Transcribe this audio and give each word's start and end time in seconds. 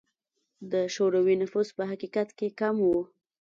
د 0.71 0.73
شوروي 0.95 1.35
نفوس 1.41 1.69
په 1.77 1.83
حقیقت 1.91 2.29
کې 2.37 2.47
کم 2.59 2.75
و. 2.81 2.87